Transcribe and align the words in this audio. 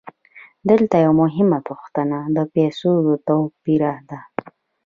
دلته 0.69 0.95
یوه 1.05 1.15
مهمه 1.21 1.59
پوښتنه 1.69 2.17
د 2.35 2.37
پیسو 2.53 2.91
د 3.07 3.09
توپیر 3.27 3.83
ده 4.09 4.19